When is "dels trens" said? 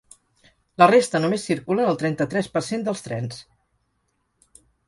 2.89-3.47